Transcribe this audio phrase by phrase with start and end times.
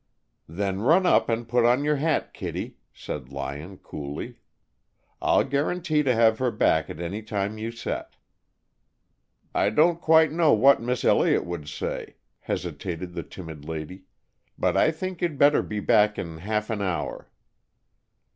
[0.49, 4.39] "Then run up and put on your hat, Kittie," said Lyon, coolly.
[5.21, 8.15] "I'll guarantee to have her back at any time you set."
[9.53, 14.05] "I don't quite know what Miss Elliott would say," hesitated the timid lady,
[14.57, 17.29] "but I think you'd better be back in half an hour."